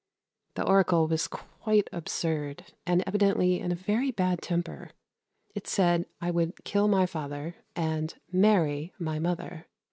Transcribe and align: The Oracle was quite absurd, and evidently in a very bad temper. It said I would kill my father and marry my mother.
The 0.55 0.65
Oracle 0.65 1.07
was 1.07 1.27
quite 1.27 1.87
absurd, 1.93 2.73
and 2.87 3.03
evidently 3.05 3.59
in 3.59 3.71
a 3.71 3.75
very 3.75 4.09
bad 4.09 4.41
temper. 4.41 4.93
It 5.53 5.67
said 5.67 6.07
I 6.19 6.31
would 6.31 6.63
kill 6.63 6.87
my 6.87 7.05
father 7.05 7.57
and 7.75 8.11
marry 8.31 8.93
my 8.97 9.19
mother. 9.19 9.67